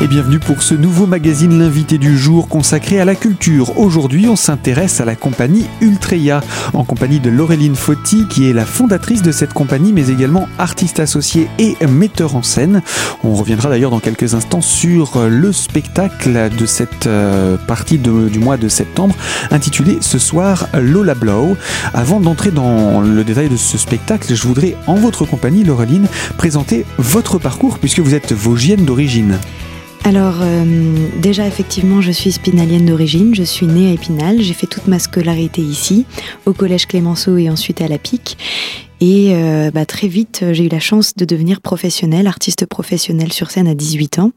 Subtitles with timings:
[0.00, 3.78] et bienvenue pour ce nouveau magazine L'invité du jour consacré à la culture.
[3.78, 6.40] Aujourd'hui, on s'intéresse à la compagnie Ultreya
[6.72, 11.00] en compagnie de Laureline Fauti qui est la fondatrice de cette compagnie mais également artiste
[11.00, 12.82] associé et metteur en scène.
[13.24, 18.56] On reviendra d'ailleurs dans quelques instants sur le spectacle de cette euh, partie du mois
[18.56, 19.16] de septembre
[19.50, 21.56] intitulé ce soir Lola Blow.
[21.92, 26.84] Avant d'entrer dans le détail de ce spectacle, je voudrais en votre compagnie Laureline présenter
[26.98, 29.38] votre parcours puisque vous êtes vosgienne d'origine.
[30.04, 34.66] Alors euh, déjà effectivement je suis spinalienne d'origine, je suis née à Épinal, j'ai fait
[34.66, 36.06] toute ma scolarité ici,
[36.46, 38.38] au collège Clémenceau et ensuite à la PIC.
[39.00, 43.50] Et euh, bah, très vite, j'ai eu la chance de devenir professionnelle, artiste professionnelle sur
[43.50, 44.32] scène à 18 ans.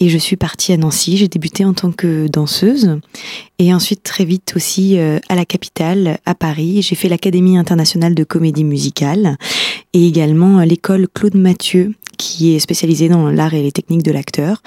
[0.00, 2.98] Et je suis partie à Nancy, j'ai débuté en tant que danseuse.
[3.58, 8.14] Et ensuite, très vite aussi, euh, à la capitale, à Paris, j'ai fait l'Académie internationale
[8.14, 9.36] de comédie musicale
[9.94, 14.62] et également l'école Claude Mathieu, qui est spécialisée dans l'art et les techniques de l'acteur.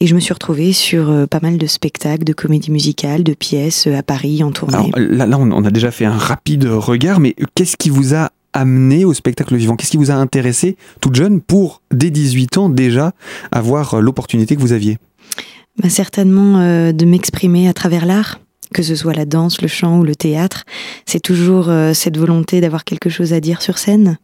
[0.00, 3.34] Et je me suis retrouvée sur euh, pas mal de spectacles, de comédie musicale, de
[3.34, 4.90] pièces à Paris en tournée.
[4.96, 9.04] là, là, on a déjà fait un rapide regard, mais qu'est-ce qui vous a amené
[9.04, 13.12] au spectacle vivant Qu'est-ce qui vous a intéressé toute jeune pour, dès 18 ans déjà,
[13.50, 14.98] avoir l'opportunité que vous aviez?
[15.82, 18.38] Bah, Certainement euh, de m'exprimer à travers l'art
[18.72, 20.64] que ce soit la danse, le chant ou le théâtre,
[21.06, 24.18] c'est toujours euh, cette volonté d'avoir quelque chose à dire sur scène.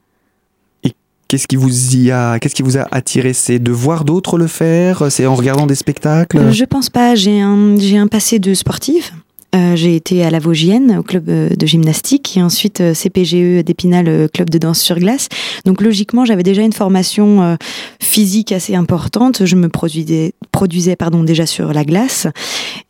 [0.83, 0.95] Et
[1.29, 3.33] qu'est-ce qui vous y a, qu'est-ce qui vous a attiré?
[3.33, 5.13] C'est de voir d'autres le faire?
[5.13, 6.51] C'est en regardant des spectacles?
[6.51, 7.15] Je pense pas.
[7.15, 9.11] J'ai un, j'ai un passé de sportive.
[9.59, 13.65] Euh, j'ai été à la Vosgienne, au club euh, de gymnastique, et ensuite euh, CPGE
[13.65, 15.29] d'Épinal, club de danse sur glace.
[15.65, 17.57] Donc logiquement, j'avais déjà une formation
[18.01, 19.45] physique assez importante.
[19.45, 22.27] Je me produisais, produisais pardon, déjà sur la glace.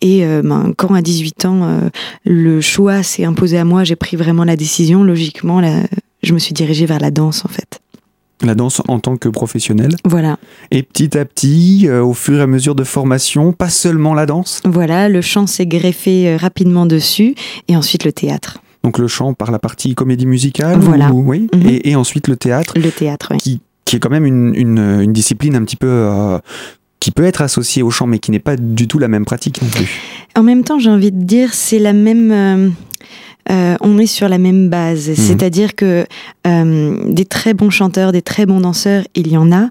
[0.00, 1.80] Et ben, quand à 18 ans,
[2.24, 5.02] le choix s'est imposé à moi, j'ai pris vraiment la décision.
[5.02, 5.62] Logiquement,
[6.22, 7.80] je me suis dirigée vers la danse en fait
[8.42, 9.96] la danse en tant que professionnelle.
[10.04, 10.38] Voilà.
[10.70, 14.26] Et petit à petit, euh, au fur et à mesure de formation, pas seulement la
[14.26, 14.62] danse.
[14.64, 17.34] Voilà, le chant s'est greffé euh, rapidement dessus,
[17.68, 18.58] et ensuite le théâtre.
[18.84, 20.78] Donc le chant par la partie comédie musicale.
[20.78, 21.10] Voilà.
[21.12, 21.48] oui.
[21.54, 21.80] Mhm.
[21.84, 22.74] et, ensuite le théâtre.
[22.76, 23.38] Le théâtre, oui.
[23.38, 26.38] Qui, qui est quand même une, une, discipline un petit peu euh,
[27.00, 29.60] qui peut être associée au chant, mais qui n'est pas du tout la même pratique
[29.62, 29.88] non plus.
[30.36, 32.72] En même temps, j'ai envie de dire, c'est la même.
[33.50, 35.08] Euh, on est sur la même base.
[35.08, 35.14] Mhm.
[35.14, 36.06] C'est-à-dire que
[36.46, 39.68] euh, des très bons chanteurs, des très bons danseurs, il y en a,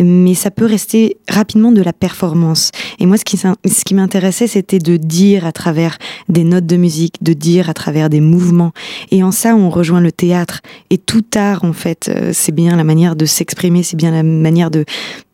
[0.00, 2.70] mais ça peut rester rapidement de la performance.
[2.98, 5.98] Et moi, ce qui, ce qui m'intéressait, c'était de dire à travers
[6.28, 8.72] des notes de musique, de dire à travers des mouvements.
[9.10, 10.60] Et en ça, on rejoint le théâtre.
[10.90, 14.22] Et tout art, en fait, euh, c'est bien la manière de s'exprimer, c'est bien la
[14.22, 14.84] manière de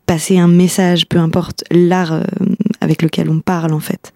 [0.05, 2.21] passer un message, peu importe l'art
[2.79, 4.13] avec lequel on parle, en fait.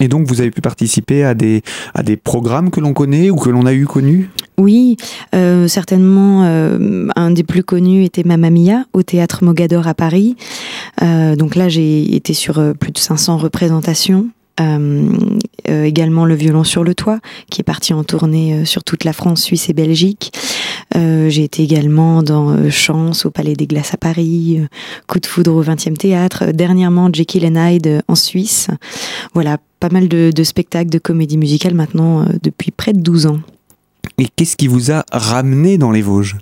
[0.00, 1.62] Et donc, vous avez pu participer à des,
[1.94, 4.30] à des programmes que l'on connaît ou que l'on a eu connus?
[4.58, 4.96] Oui,
[5.34, 6.44] euh, certainement.
[6.44, 10.36] Euh, un des plus connus était Mamma Mia au théâtre Mogador à Paris.
[11.02, 14.28] Euh, donc là, j'ai été sur plus de 500 représentations.
[15.64, 17.20] également le violon sur le toit,
[17.50, 20.32] qui est parti en tournée sur toute la France, Suisse et Belgique.
[20.94, 24.60] J'ai été également dans Chance au Palais des Glaces à Paris,
[25.06, 28.68] Coup de foudre au 20e théâtre, dernièrement Jekyll and Hyde en Suisse.
[29.34, 33.40] Voilà, pas mal de, spectacles de comédie musicale maintenant euh, depuis près de 12 ans.
[34.18, 36.36] Et qu'est-ce qui vous a ramené dans les Vosges?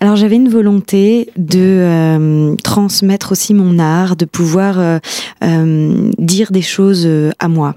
[0.00, 6.62] Alors j'avais une volonté de euh, transmettre aussi mon art, de pouvoir euh, dire des
[6.62, 7.08] choses
[7.38, 7.74] à moi.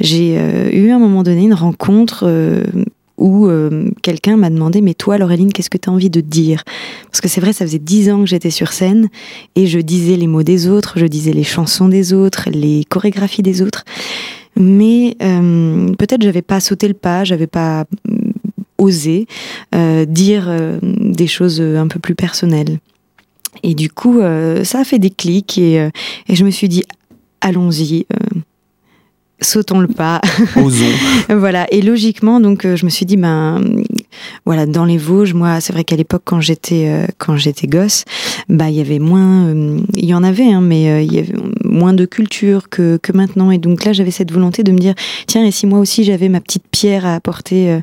[0.00, 0.34] J'ai
[0.72, 2.26] eu à un moment donné une rencontre
[3.22, 6.64] où euh, quelqu'un m'a demandé mais toi Laureline qu'est-ce que tu as envie de dire?
[7.06, 9.08] Parce que c'est vrai ça faisait dix ans que j'étais sur scène
[9.54, 13.42] et je disais les mots des autres je disais les chansons des autres les chorégraphies
[13.42, 13.84] des autres.
[14.56, 18.32] Mais euh, peut-être j'avais pas sauté le pas j'avais pas mm,
[18.78, 19.26] osé
[19.74, 22.80] euh, dire des choses un peu plus personnelles.
[23.62, 24.20] Et du coup
[24.64, 26.82] ça a fait des clics et, et je me suis dit
[27.40, 28.06] allons-y
[29.42, 30.20] sautons le pas.
[30.56, 30.84] Osons.
[31.28, 31.66] voilà.
[31.72, 33.60] Et logiquement, donc, euh, je me suis dit, ben,
[34.44, 38.04] voilà, dans les Vosges, moi, c'est vrai qu'à l'époque, quand j'étais, euh, quand j'étais gosse,
[38.48, 41.34] bah, il y avait moins, euh, il y en avait, hein, mais il y avait
[41.64, 43.50] moins de culture que, que maintenant.
[43.50, 44.94] Et donc là, j'avais cette volonté de me dire,
[45.26, 47.80] tiens, et si moi aussi j'avais ma petite pierre à apporter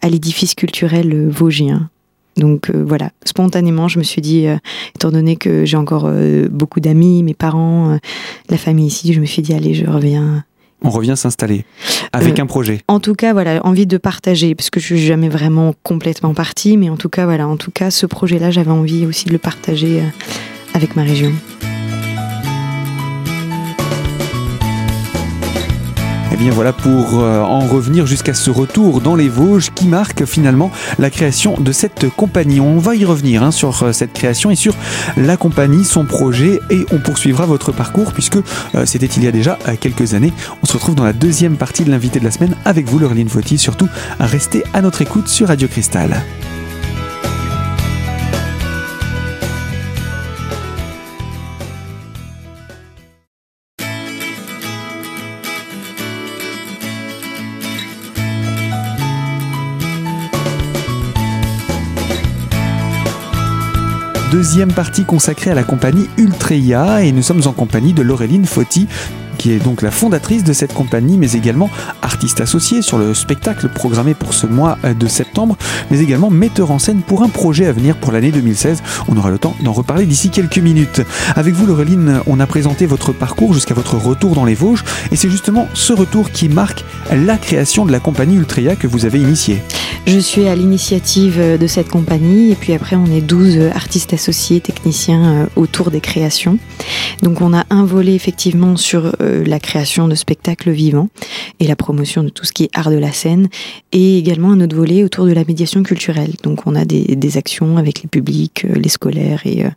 [0.00, 1.88] à l'édifice culturel vosgien?
[2.36, 4.46] Donc voilà, spontanément, je me suis dit,
[4.94, 6.10] étant donné que j'ai encore
[6.50, 7.98] beaucoup d'amis, mes parents,
[8.48, 10.44] la famille ici, je me suis dit, allez, je reviens
[10.84, 11.64] on revient s'installer
[12.12, 12.80] avec euh, un projet.
[12.88, 16.76] En tout cas, voilà, envie de partager, parce que je suis jamais vraiment complètement partie,
[16.76, 19.38] mais en tout cas, voilà, en tout cas, ce projet-là, j'avais envie aussi de le
[19.38, 20.04] partager euh,
[20.74, 21.32] avec ma région.
[26.42, 30.72] Bien voilà pour euh, en revenir jusqu'à ce retour dans les Vosges qui marque finalement
[30.98, 32.58] la création de cette compagnie.
[32.58, 34.74] On va y revenir hein, sur euh, cette création et sur
[35.16, 38.38] la compagnie, son projet et on poursuivra votre parcours puisque
[38.74, 40.32] euh, c'était il y a déjà quelques années.
[40.64, 43.28] On se retrouve dans la deuxième partie de l'invité de la semaine avec vous Laureline
[43.28, 43.56] Fauti.
[43.56, 46.24] Surtout, restez à notre écoute sur Radio Cristal.
[64.32, 68.88] Deuxième partie consacrée à la compagnie Ultreya et nous sommes en compagnie de Laureline Fauti
[69.42, 71.68] qui est donc la fondatrice de cette compagnie, mais également
[72.00, 75.56] artiste associée sur le spectacle programmé pour ce mois de septembre,
[75.90, 78.84] mais également metteur en scène pour un projet à venir pour l'année 2016.
[79.08, 81.02] On aura le temps d'en reparler d'ici quelques minutes.
[81.34, 85.16] Avec vous, Laureline, on a présenté votre parcours jusqu'à votre retour dans les Vosges, et
[85.16, 89.18] c'est justement ce retour qui marque la création de la compagnie Ultria que vous avez
[89.18, 89.60] initiée.
[90.06, 94.60] Je suis à l'initiative de cette compagnie, et puis après, on est 12 artistes associés,
[94.60, 96.58] techniciens euh, autour des créations.
[97.22, 101.08] Donc, on a un volet effectivement sur euh, la création de spectacles vivants
[101.60, 103.48] et la promotion de tout ce qui est art de la scène,
[103.92, 106.32] et également un autre volet autour de la médiation culturelle.
[106.42, 109.70] Donc on a des, actions avec les publics, euh, les scolaires, et euh,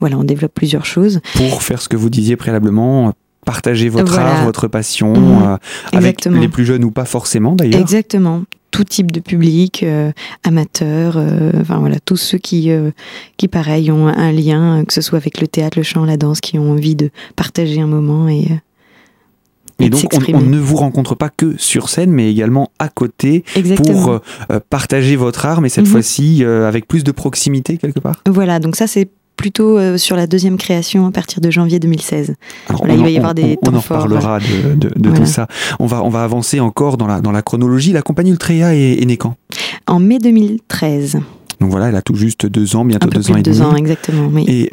[0.00, 1.20] voilà, on développe plusieurs choses.
[1.34, 3.12] Pour faire ce que vous disiez préalablement,
[3.44, 5.42] partager votre art, votre passion, mmh.
[5.42, 5.56] euh,
[5.92, 7.80] avec les plus jeunes ou pas forcément d'ailleurs.
[7.80, 8.42] Exactement
[8.72, 9.86] tout type de public,
[10.44, 11.16] amateurs,
[11.58, 12.70] enfin voilà, tous ceux qui,
[13.38, 16.42] qui pareil ont un lien, que ce soit avec le théâtre, le chant, la danse,
[16.42, 18.48] qui ont envie de partager un moment et
[19.78, 20.02] et donc,
[20.32, 23.44] on, ne vous rencontre pas que sur scène, mais également à côté
[23.76, 24.18] pour euh,
[24.50, 25.92] euh, partager votre art, mais cette mhm.
[25.92, 28.22] fois-ci euh, avec plus de proximité quelque part.
[28.26, 32.36] Voilà, donc ça c'est plutôt sur la deuxième création à partir de janvier 2016.
[32.88, 35.46] il va y avoir des on, temps en parlera de, tout ça.
[35.78, 37.92] On va, on va avancer encore dans la, dans la chronologie.
[37.92, 39.34] La compagnie Ultrea est, est née quand?
[39.86, 41.18] En mai 2013.
[41.60, 44.30] Donc voilà, elle a tout juste deux ans, bientôt deux ans et deux ans, exactement.
[44.32, 44.46] Oui.
[44.48, 44.72] Et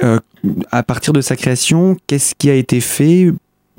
[0.72, 3.34] à partir de sa création, qu'est-ce qui a été fait?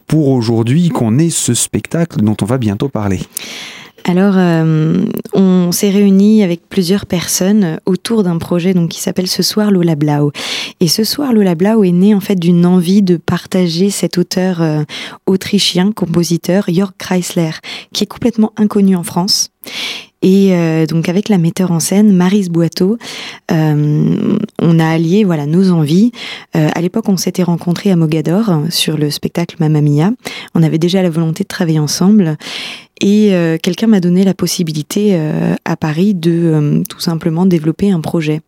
[0.06, 3.21] Pour aujourd'hui qu'on ait ce spectacle dont on va bientôt parler
[4.06, 9.43] alors, euh, on s'est réunis avec plusieurs personnes autour d'un projet donc qui s'appelle Ce
[9.43, 10.31] soir Lola Blau.
[10.81, 14.61] Et ce soir Lola Blau est né en fait d'une envie de partager cet auteur
[14.61, 14.83] euh,
[15.27, 17.53] autrichien, compositeur Jörg Kreisler,
[17.95, 19.49] qui est complètement inconnu en France.
[20.25, 22.97] Et euh, donc avec la metteur en scène Marise Boiteau,
[23.53, 26.12] euh, on a allié voilà nos envies.
[26.56, 30.11] Euh, à l'époque, on s'était rencontrés à Mogador sur le spectacle Mamma Mia.
[30.55, 32.37] On avait déjà la volonté de travailler ensemble.
[33.00, 33.32] Et
[33.62, 35.19] quelqu'un m'a donné la possibilité
[35.65, 38.41] à Paris de tout simplement développer un projet.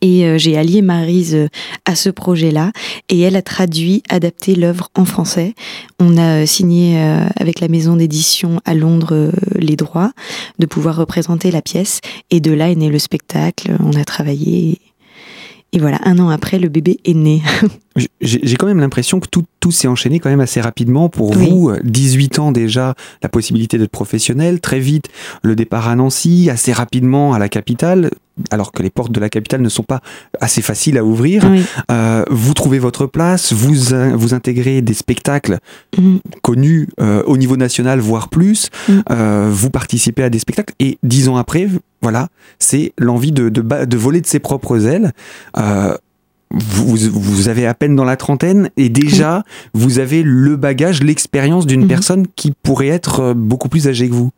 [0.00, 1.48] Et euh, j'ai allié Marise euh,
[1.86, 2.72] à ce projet-là
[3.08, 5.54] et elle a traduit, adapté l'œuvre en français.
[5.98, 6.98] On a euh, signé
[7.36, 10.12] avec la maison d'édition à Londres les droits
[10.58, 12.00] de pouvoir représenter la pièce
[12.30, 13.76] et de là est né le spectacle.
[13.80, 14.80] On a travaillé
[15.74, 17.42] et voilà, un an après, le bébé est né.
[18.20, 21.72] J'ai quand même l'impression que tout, tout s'est enchaîné quand même assez rapidement pour vous.
[21.82, 25.08] 18 ans déjà, la possibilité d'être professionnel, très vite
[25.42, 28.10] le départ à Nancy, assez rapidement à la capitale,
[28.50, 30.00] alors que les portes de la capitale ne sont pas
[30.40, 31.44] assez faciles à ouvrir.
[31.90, 33.74] Euh, vous trouvez votre place, vous,
[34.14, 35.58] vous intégrez des spectacles
[35.96, 36.16] mm.
[36.42, 38.70] connus euh, au niveau national, voire plus.
[38.88, 38.92] Mm.
[39.10, 41.68] Euh, vous participez à des spectacles et dix ans après,
[42.02, 45.12] voilà, c'est l'envie de, de, de, voler de ses propres ailes
[46.54, 51.66] vous, vous, avez à peine dans la trentaine et déjà vous avez le bagage, l'expérience
[51.66, 51.88] d'une mhm.
[51.88, 54.30] personne qui pourrait être euh, beaucoup plus âgée que vous.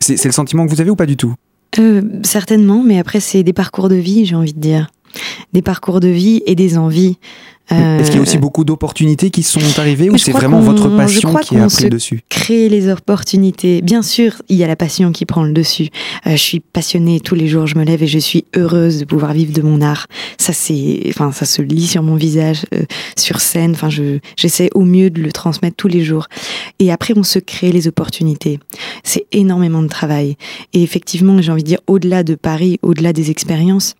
[0.00, 1.34] C'est le sentiment que vous avez ou pas du tout?
[1.78, 4.88] Euh, Certainement, mais après c'est des parcours de vie, j'ai envie de dire.
[5.52, 7.18] Des parcours de vie et des envies.
[7.70, 10.88] Est-ce qu'il y a aussi euh, beaucoup d'opportunités qui sont arrivées ou c'est vraiment votre
[10.96, 13.82] passion qui a pris le dessus Créer les opportunités.
[13.82, 15.88] Bien sûr, il y a la passion qui prend le dessus.
[16.26, 19.04] Euh, je suis passionnée tous les jours, je me lève et je suis heureuse de
[19.04, 20.06] pouvoir vivre de mon art.
[20.38, 22.84] Ça c'est, enfin, ça se lit sur mon visage, euh,
[23.16, 23.72] sur scène.
[23.72, 26.28] Enfin, je, j'essaie au mieux de le transmettre tous les jours.
[26.78, 28.60] Et après, on se crée les opportunités.
[29.02, 30.36] C'est énormément de travail.
[30.72, 33.94] Et effectivement, j'ai envie de dire, au-delà de Paris, au-delà des expériences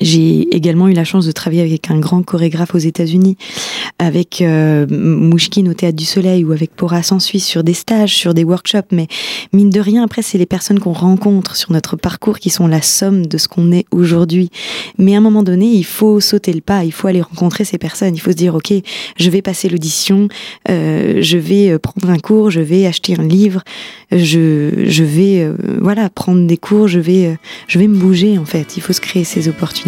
[0.00, 3.36] j'ai également eu la chance de travailler avec un grand chorégraphe aux États-Unis,
[3.98, 8.14] avec euh, Mouchkine au Théâtre du Soleil ou avec Porras en Suisse sur des stages,
[8.16, 8.92] sur des workshops.
[8.92, 9.06] Mais
[9.52, 12.82] mine de rien, après, c'est les personnes qu'on rencontre sur notre parcours qui sont la
[12.82, 14.50] somme de ce qu'on est aujourd'hui.
[14.98, 17.78] Mais à un moment donné, il faut sauter le pas, il faut aller rencontrer ces
[17.78, 18.14] personnes.
[18.14, 18.72] Il faut se dire, OK,
[19.16, 20.28] je vais passer l'audition,
[20.68, 23.62] euh, je vais euh, prendre un cours, je vais acheter un livre,
[24.10, 27.34] je, je vais euh, voilà prendre des cours, je vais, euh,
[27.68, 28.76] je vais me bouger en fait.
[28.76, 29.81] Il faut se créer ces opportunités-là.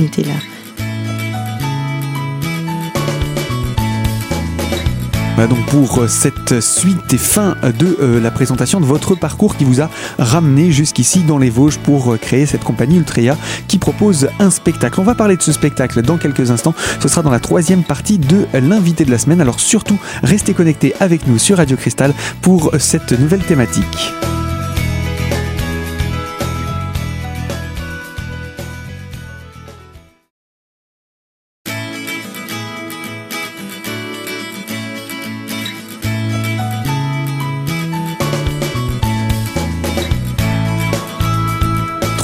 [5.36, 9.56] Voilà donc pour euh, cette suite et fin de euh, la présentation de votre parcours
[9.56, 13.36] qui vous a ramené jusqu'ici dans les Vosges pour euh, créer cette compagnie Ultrea
[13.66, 15.00] qui propose un spectacle.
[15.00, 16.74] On va parler de ce spectacle dans quelques instants.
[17.00, 19.40] Ce sera dans la troisième partie de l'invité de la semaine.
[19.40, 24.12] Alors surtout, restez connectés avec nous sur Radio Cristal pour cette nouvelle thématique.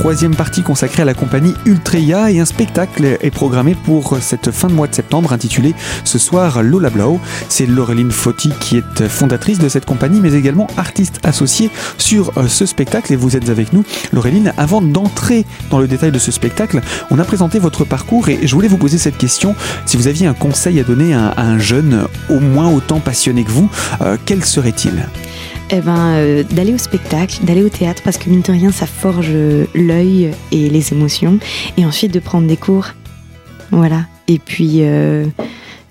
[0.00, 4.69] Troisième partie consacrée à la compagnie Ultreya et un spectacle est programmé pour cette fin
[4.69, 7.21] de mois de septembre intitulé Ce soir Lola Blau.
[7.50, 12.49] C'est Laureline Fauti qui est fondatrice de cette compagnie mais également artiste associée sur euh,
[12.49, 13.85] ce spectacle et vous êtes avec nous.
[14.14, 16.80] Laureline, avant d'entrer dans le détail de ce spectacle,
[17.11, 19.54] on a présenté votre parcours et je voulais vous poser cette question.
[19.85, 23.50] Si vous aviez un conseil à donner à un jeune au moins autant passionné que
[23.50, 25.04] vous, euh, quel serait-il?
[25.72, 28.86] Eh ben, euh, d'aller au spectacle, d'aller au théâtre, parce que mine de rien, ça
[28.86, 31.38] forge euh, l'œil et les émotions.
[31.76, 32.88] Et ensuite de prendre des cours.
[33.70, 34.06] Voilà.
[34.26, 35.26] Et puis euh,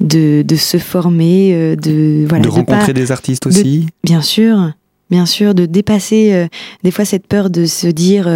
[0.01, 3.88] de, de, se former, de, voilà, de rencontrer des artistes aussi.
[4.03, 4.71] bien sûr.
[5.09, 6.48] Bien sûr, de dépasser
[6.83, 8.29] des fois cette peur de se dire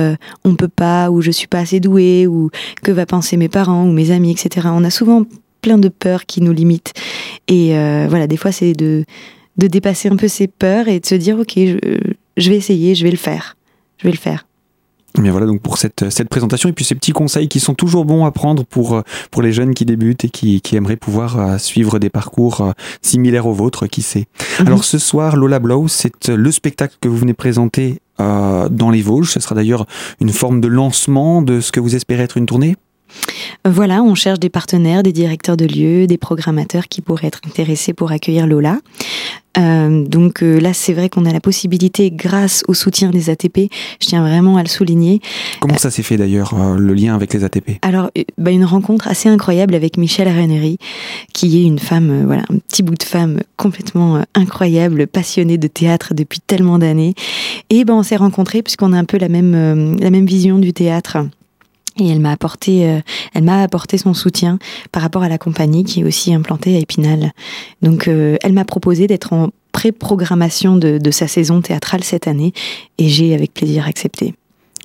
[0.44, 2.50] on peut pas ou je suis pas assez doué ou
[2.82, 4.70] que va penser mes parents ou mes amis, etc.
[4.72, 5.22] On a souvent
[5.62, 6.94] plein de peurs qui nous limitent.
[7.48, 7.74] Et
[8.10, 9.06] voilà, des fois c'est de
[9.58, 13.04] de dépasser un peu ses peurs et de se dire ok, je, vais essayer, je
[13.04, 13.56] vais le faire,
[13.98, 14.46] je vais le faire.
[15.20, 18.04] Bien voilà donc pour cette, cette présentation et puis ces petits conseils qui sont toujours
[18.04, 21.58] bons à prendre pour, pour les jeunes qui débutent et qui, qui aimeraient pouvoir euh,
[21.60, 22.72] suivre des parcours euh,
[23.04, 24.26] similaires aux vôtres, qui sait.
[24.60, 24.68] Mhm.
[24.68, 29.04] Alors ce soir, Lola Blow, c'est le spectacle que vous venez présenter euh, dans les
[29.04, 29.30] Vosges.
[29.30, 29.86] Ce sera d'ailleurs
[30.20, 32.76] une forme de lancement de ce que vous espérez être une tournée
[33.66, 37.94] voilà, on cherche des partenaires, des directeurs de lieux, des programmateurs qui pourraient être intéressés
[37.94, 38.80] pour accueillir Lola.
[39.58, 43.72] Euh, donc euh, là, c'est vrai qu'on a la possibilité, grâce au soutien des ATP,
[44.02, 45.22] je tiens vraiment à le souligner.
[45.60, 49.08] Comment ça s'est fait d'ailleurs, euh, le lien avec les ATP Alors, bah, une rencontre
[49.08, 50.78] assez incroyable avec Michel Renery,
[51.34, 56.14] qui est une femme, voilà, un petit bout de femme complètement incroyable, passionnée de théâtre
[56.14, 57.14] depuis tellement d'années.
[57.70, 60.74] Et ben, on s'est rencontrés puisqu'on a un peu la même, la même vision du
[60.74, 61.18] théâtre.
[62.00, 63.00] Et elle m'a apporté, euh,
[63.34, 64.58] elle m'a apporté son soutien
[64.92, 67.32] par rapport à la compagnie qui est aussi implantée à Épinal.
[67.82, 72.54] Donc, euh, elle m'a proposé d'être en pré-programmation de, de, sa saison théâtrale cette année,
[73.00, 74.36] et j'ai avec plaisir accepté.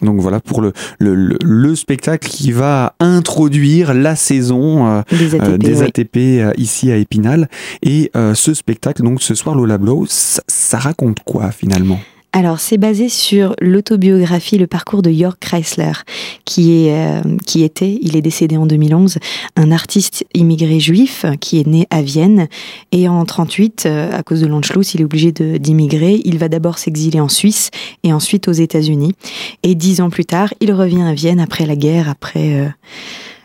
[0.01, 5.03] Donc voilà pour le, le, le, spectacle qui va introduire la saison euh,
[5.59, 7.49] des ATP, ici à Épinal.
[7.83, 11.99] Et ce spectacle, donc ce soir, Lola Blow, ça raconte quoi finalement?
[12.33, 15.93] Alors, c'est basé sur l'autobiographie, le parcours de York Chrysler,
[16.45, 19.17] qui, est, euh, qui était, il est décédé en 2011,
[19.57, 22.49] un artiste immigré juif qui est né à Vienne.
[22.93, 26.21] Et en 38, euh, à cause de l'Anschluss, il est obligé d'immigrer.
[26.25, 27.71] Il va d'abord s'exiler en Suisse
[28.03, 29.15] et ensuite aux États-Unis.
[29.63, 32.61] Et dix ans plus tard, il revient à Vienne après la guerre, après...
[32.61, 32.69] Euh,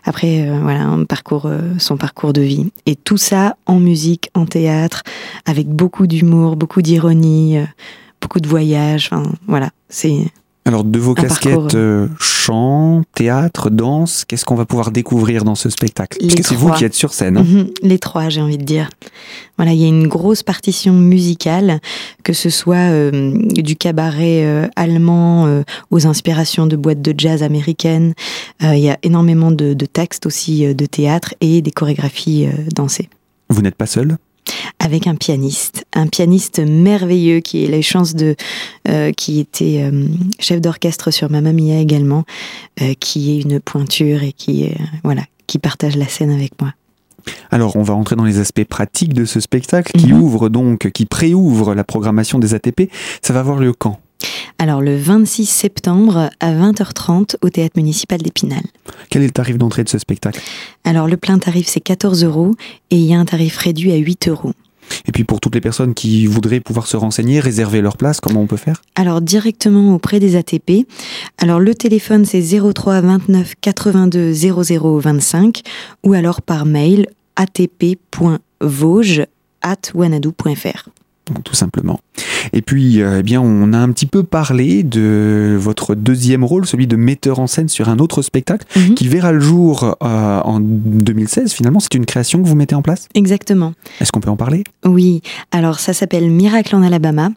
[0.06, 1.50] après voilà un parcours
[1.80, 5.04] son parcours de vie et tout ça en musique en théâtre
[5.46, 7.60] avec beaucoup d'humour beaucoup d'ironie
[8.24, 9.10] beaucoup de voyages.
[9.12, 10.18] Enfin, voilà, c'est.
[10.66, 15.70] Alors, de vos casquettes, euh, chant, théâtre, danse, qu'est-ce qu'on va pouvoir découvrir dans ce
[15.70, 16.18] spectacle?
[16.42, 17.36] C'est vous qui êtes sur scène.
[17.38, 17.44] Hein.
[17.44, 18.90] Mhm, les trois, j'ai envie de dire.
[19.58, 21.82] Voilà, il y a une grosse partition musicale,
[22.24, 28.14] que ce soit euh, du cabaret euh, allemand aux inspirations de boîtes de jazz américaines.
[28.62, 33.10] il y a énormément de, de textes aussi de théâtre et des chorégraphies dansées.
[33.50, 34.18] Vous n'êtes pas seul
[34.80, 38.36] avec un pianiste, un pianiste merveilleux qui a la chance de,
[38.88, 40.06] euh, qui était euh,
[40.40, 42.24] chef d'orchestre sur Mamma Mia également,
[42.82, 44.70] euh, qui est une pointure et qui,
[45.04, 46.74] voilà, qui partage la scène avec moi.
[47.52, 50.22] Alors, on va rentrer dans les aspects pratiques de ce spectacle qui mhm.
[50.22, 52.92] ouvre donc, qui préouvre la programmation des ATP.
[53.22, 54.00] Ça va avoir lieu quand?
[54.60, 58.64] Alors le 26 septembre à 20h30 au théâtre municipal d'Épinal.
[59.10, 60.40] Quel est le tarif d'entrée de ce spectacle?
[60.84, 62.52] Alors le plein tarif c'est 14 euros
[62.90, 64.54] et il y a un tarif réduit à 8 euros.
[65.08, 68.42] Et puis pour toutes les personnes qui voudraient pouvoir se renseigner, réserver leur place, comment
[68.42, 68.82] on peut faire?
[68.96, 70.88] Alors directement auprès des ATP.
[71.38, 75.62] Alors le téléphone c'est 03 29 82 00 25
[76.04, 79.24] ou alors par mail atp.vosges
[79.62, 80.90] at wanadoo.fr
[81.44, 82.00] tout simplement.
[82.52, 86.66] Et puis, euh, eh bien, on a un petit peu parlé de votre deuxième rôle,
[86.66, 88.96] celui de metteur en scène sur un autre spectacle mhm.
[88.96, 91.54] qui verra le jour euh, en 2016.
[91.54, 93.08] Finalement, c'est une création que vous mettez en place?
[93.14, 93.74] Exactement.
[94.02, 94.64] Est-ce qu'on peut en parler?
[94.86, 95.22] Oui.
[95.52, 97.30] Alors, ça s'appelle Miracle en Alabama.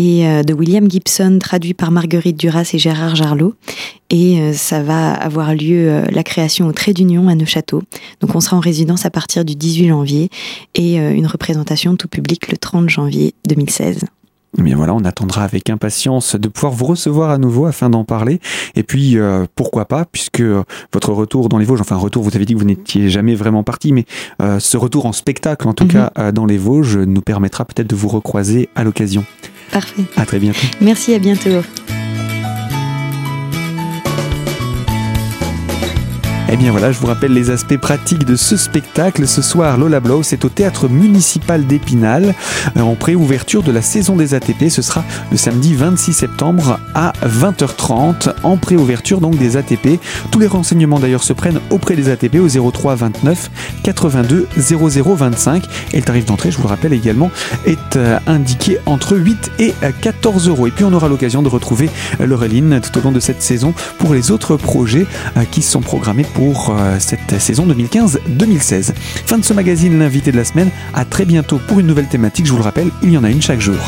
[0.00, 3.54] Et de William Gibson, traduit par Marguerite Duras et Gérard Jarlot.
[4.10, 7.82] Et ça va avoir lieu la création au Trait d'Union à Neuchâteau.
[8.20, 10.30] Donc on sera en résidence à partir du 18 janvier
[10.76, 14.04] et une représentation tout public le 30 janvier 2016.
[14.56, 18.04] Eh bien voilà, on attendra avec impatience de pouvoir vous recevoir à nouveau afin d'en
[18.04, 18.40] parler.
[18.74, 20.42] Et puis, euh, pourquoi pas, puisque
[20.92, 23.62] votre retour dans les Vosges, enfin retour, vous avez dit que vous n'étiez jamais vraiment
[23.62, 24.06] parti, mais
[24.40, 25.90] euh, ce retour en spectacle, en tout mhm.
[25.90, 29.24] cas euh, dans les Vosges, nous permettra peut-être de vous recroiser à l'occasion.
[29.70, 30.04] Parfait.
[30.16, 30.58] À très bientôt.
[30.80, 31.62] Merci, à bientôt.
[36.50, 39.28] Eh bien voilà, je vous rappelle les aspects pratiques de ce spectacle.
[39.28, 42.34] Ce soir, Lola Blow, c'est au théâtre municipal d'Épinal,
[42.78, 44.70] euh, en préouverture de la saison des ATP.
[44.70, 50.00] Ce sera le samedi 26 septembre à 20h30, en préouverture donc des ATP.
[50.30, 53.50] Tous les renseignements d'ailleurs se prennent auprès des ATP au 03 29
[53.82, 55.64] 82 00 25.
[55.92, 57.30] Et le tarif d'entrée, je vous le rappelle également,
[57.66, 60.66] est euh, indiqué entre 8 et 14 euros.
[60.66, 64.14] Et puis on aura l'occasion de retrouver Laureline tout au long de cette saison pour
[64.14, 68.92] les autres projets euh, qui sont programmés pour euh, cette saison 2015-2016.
[69.26, 70.70] Fin de ce magazine, l'invité de la semaine.
[70.94, 72.46] À très bientôt pour une nouvelle thématique.
[72.46, 73.78] Je vous le rappelle, il y en a une chaque jour.